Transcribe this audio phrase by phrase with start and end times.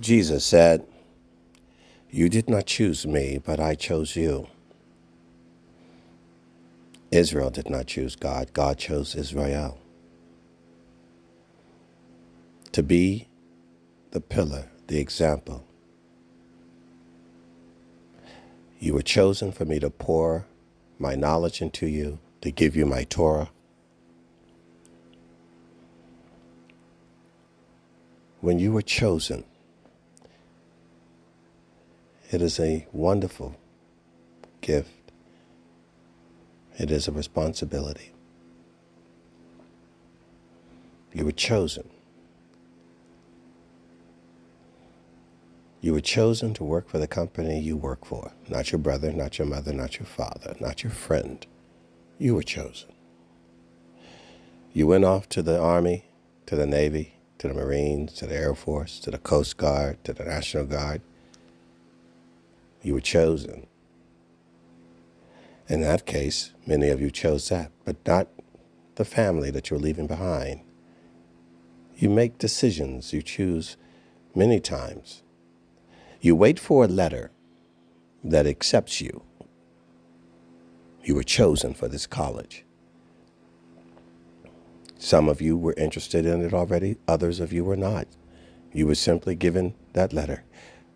[0.00, 0.86] Jesus said,
[2.10, 4.48] You did not choose me, but I chose you.
[7.10, 9.78] Israel did not choose God, God chose Israel.
[12.72, 13.28] To be
[14.10, 15.64] the pillar, the example.
[18.78, 20.46] You were chosen for me to pour
[20.98, 23.50] my knowledge into you, to give you my Torah.
[28.40, 29.44] When you were chosen,
[32.30, 33.56] it is a wonderful
[34.60, 35.12] gift.
[36.78, 38.12] It is a responsibility.
[41.12, 41.88] You were chosen.
[45.80, 49.38] You were chosen to work for the company you work for, not your brother, not
[49.38, 51.46] your mother, not your father, not your friend.
[52.18, 52.90] You were chosen.
[54.72, 56.06] You went off to the Army,
[56.46, 60.12] to the Navy, to the Marines, to the Air Force, to the Coast Guard, to
[60.12, 61.02] the National Guard.
[62.86, 63.66] You were chosen.
[65.68, 68.28] In that case, many of you chose that, but not
[68.94, 70.60] the family that you're leaving behind.
[71.96, 73.76] You make decisions, you choose
[74.36, 75.24] many times.
[76.20, 77.32] You wait for a letter
[78.22, 79.24] that accepts you.
[81.02, 82.64] You were chosen for this college.
[84.96, 88.06] Some of you were interested in it already, others of you were not.
[88.72, 90.44] You were simply given that letter.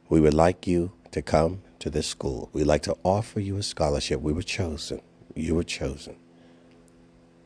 [0.09, 2.49] We would like you to come to this school.
[2.53, 4.21] We'd like to offer you a scholarship.
[4.21, 5.01] We were chosen.
[5.35, 6.17] You were chosen.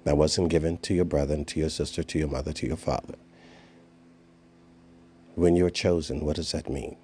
[0.05, 2.77] That wasn't given to your brother and to your sister, to your mother, to your
[2.77, 3.15] father.
[5.35, 6.97] When you're chosen, what does that mean?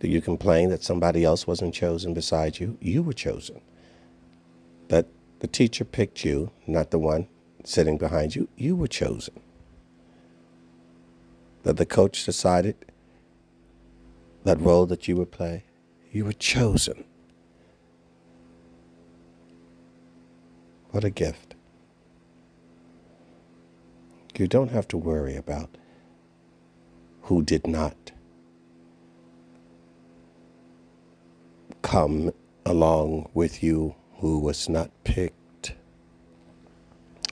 [0.00, 2.76] Do you complain that somebody else wasn't chosen beside you?
[2.80, 3.60] You were chosen.
[4.88, 5.06] That
[5.40, 7.28] the teacher picked you, not the one
[7.64, 8.48] sitting behind you.
[8.56, 9.40] You were chosen.
[11.62, 12.76] That the coach decided
[14.46, 15.64] that role that you would play,
[16.12, 17.04] you were chosen.
[20.92, 21.56] What a gift.
[24.38, 25.76] You don't have to worry about
[27.22, 28.12] who did not
[31.82, 32.30] come
[32.64, 35.74] along with you, who was not picked.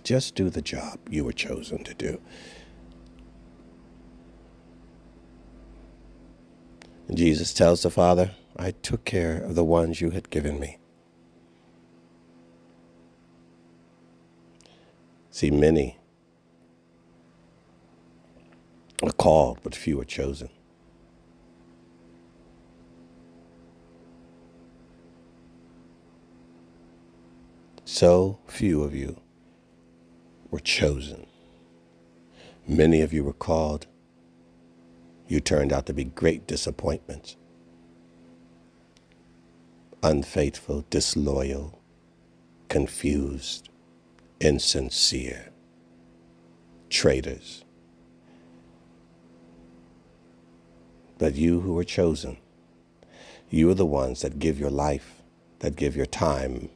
[0.03, 2.21] Just do the job you were chosen to do.
[7.09, 10.79] And Jesus tells the Father, I took care of the ones you had given me.
[15.31, 15.99] See, many
[19.03, 20.49] are called, but few are chosen.
[27.85, 29.21] So few of you
[30.51, 31.27] were chosen.
[32.67, 33.87] Many of you were called,
[35.27, 37.37] you turned out to be great disappointments.
[40.03, 41.81] Unfaithful, disloyal,
[42.69, 43.69] confused,
[44.41, 45.51] insincere,
[46.91, 47.65] traitors.
[51.19, 52.37] But you who were chosen,
[53.49, 55.23] you are the ones that give your life,
[55.61, 56.69] that give your time,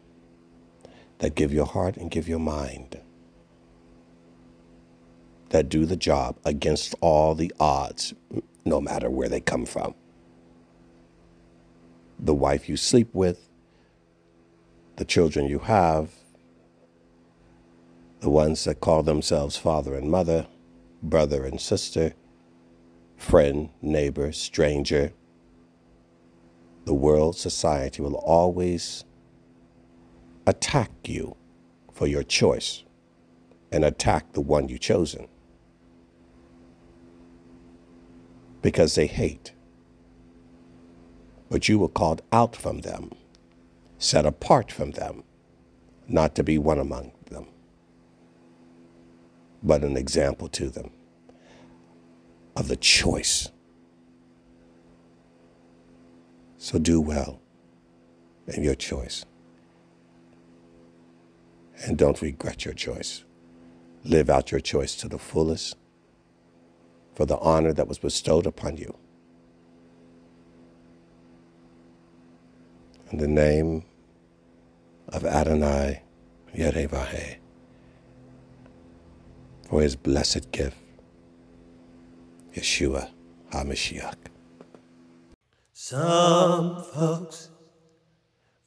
[1.19, 3.00] that give your heart and give your mind,
[5.50, 8.14] that do the job against all the odds,
[8.64, 9.94] no matter where they come from.
[12.19, 13.48] The wife you sleep with,
[14.97, 16.10] the children you have,
[18.20, 20.47] the ones that call themselves father and mother,
[21.03, 22.15] brother and sister,
[23.16, 25.12] friend, neighbor, stranger.
[26.84, 29.04] The world, society will always
[30.47, 31.36] attack you
[31.92, 32.82] for your choice
[33.70, 35.28] and attack the one you've chosen
[38.62, 39.52] because they hate.
[41.50, 43.12] But you were called out from them,
[43.98, 45.22] set apart from them,
[46.06, 47.47] not to be one among them,
[49.62, 50.91] but an example to them
[52.56, 53.50] of the choice.
[56.59, 57.41] So do well
[58.48, 59.24] in your choice.
[61.86, 63.24] And don't regret your choice.
[64.03, 65.77] Live out your choice to the fullest
[67.18, 68.97] for the honor that was bestowed upon you.
[73.10, 73.82] In the name
[75.09, 76.03] of Adonai
[76.56, 77.38] Yerevahe,
[79.68, 80.78] for his blessed gift,
[82.54, 83.10] Yeshua
[83.50, 84.14] HaMashiach.
[85.72, 87.50] Some folks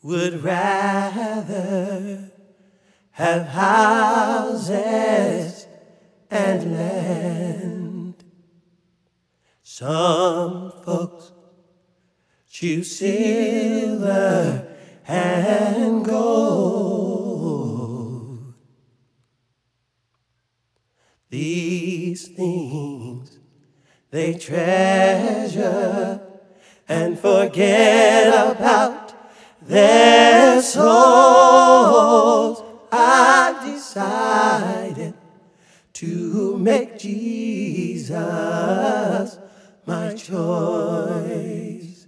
[0.04, 2.30] would rather
[3.12, 4.76] have houses
[6.30, 7.81] and land.
[9.74, 11.32] Some folks
[12.50, 14.68] choose silver
[15.08, 16.94] and gold.
[21.30, 23.40] These things
[24.10, 26.20] they treasure
[26.90, 29.14] and forget about
[29.62, 32.62] their souls.
[32.92, 35.14] I've decided
[35.94, 39.38] to make Jesus
[39.86, 42.08] my choice.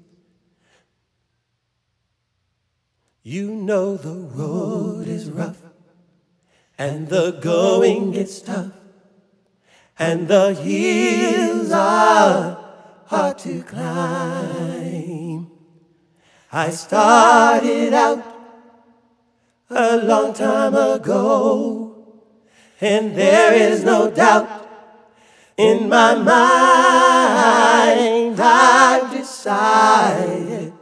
[3.24, 5.62] You know the road is rough
[6.78, 8.74] and the going gets tough
[9.98, 12.58] and the hills are
[13.06, 15.52] hard to climb.
[16.52, 18.24] I started out
[19.70, 21.96] a long time ago,
[22.80, 24.68] and there is no doubt
[25.58, 26.93] in my mind
[28.40, 30.74] I've decided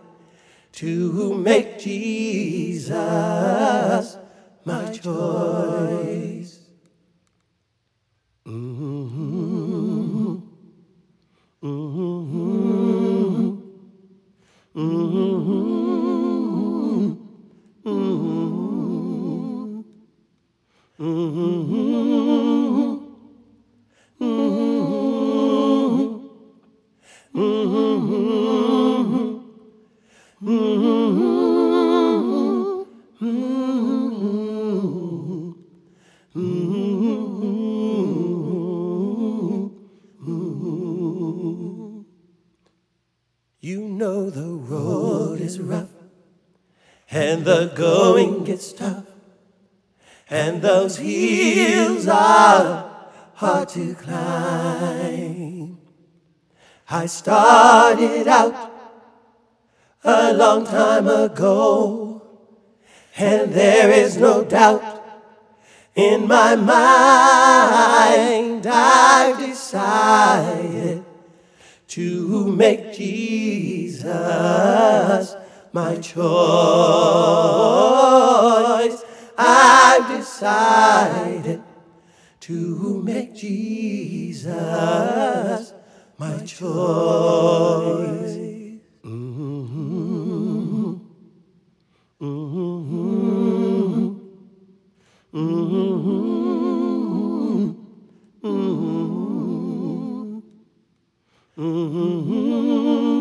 [0.73, 2.97] to make Jesus
[4.65, 6.30] my choice.
[47.31, 49.05] And the going gets tough
[50.31, 52.89] and those hills are
[53.35, 55.77] hard to climb.
[56.89, 58.71] I started out
[60.03, 62.23] a long time ago,
[63.17, 65.03] and there is no doubt
[65.95, 71.03] in my mind I've decided
[71.89, 75.35] to make Jesus
[75.73, 76.21] my choice.
[79.37, 81.63] I've decided
[82.41, 84.53] to make Jesus
[86.17, 86.61] my choice.
[89.03, 89.91] Mm-hmm.
[92.21, 93.11] Mm-hmm.
[101.57, 103.20] Mm-hmm.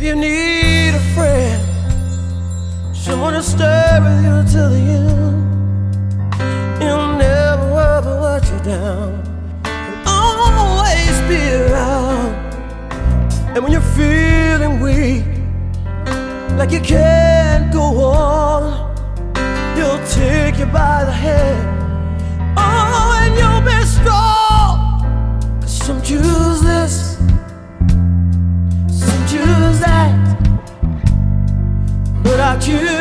[0.00, 1.60] If you need a friend,
[2.94, 5.42] someone to stay with you till the end,
[6.80, 9.10] you'll never ever let you down,
[9.64, 12.32] and always be around.
[13.56, 15.24] And when you're feeling weak,
[16.56, 18.94] like you can't go on,
[19.76, 21.77] you'll take you by the hand.
[32.60, 32.97] I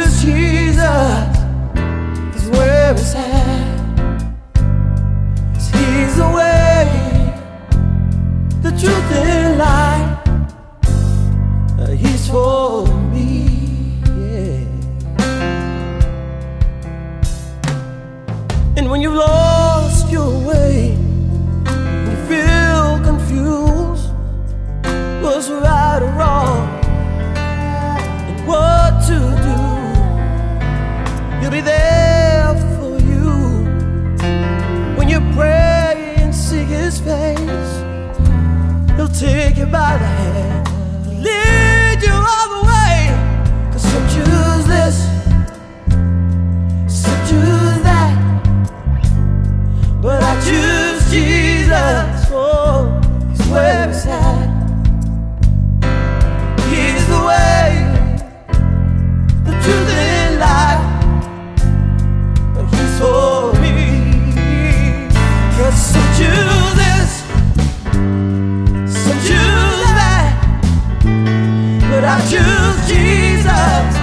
[72.88, 73.97] Jesus.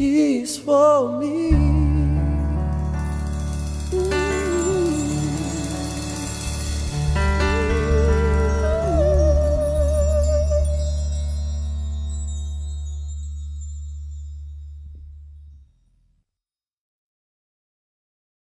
[0.00, 1.69] He's for me.